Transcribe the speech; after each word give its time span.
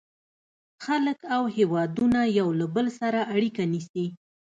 •خلک 0.85 1.19
او 1.35 1.43
هېوادونه 1.55 2.19
یو 2.39 2.47
له 2.59 2.65
بل 2.75 2.87
سره 2.99 3.19
اړیکه 3.35 3.63
نیسي. 3.71 4.05